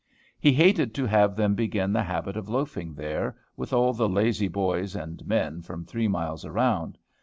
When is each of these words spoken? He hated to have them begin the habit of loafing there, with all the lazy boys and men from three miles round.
He 0.39 0.51
hated 0.51 0.95
to 0.95 1.05
have 1.05 1.35
them 1.35 1.53
begin 1.53 1.93
the 1.93 2.01
habit 2.01 2.35
of 2.35 2.49
loafing 2.49 2.95
there, 2.95 3.37
with 3.55 3.71
all 3.71 3.93
the 3.93 4.09
lazy 4.09 4.47
boys 4.47 4.95
and 4.95 5.23
men 5.27 5.61
from 5.61 5.85
three 5.85 6.07
miles 6.07 6.43
round. 6.43 6.97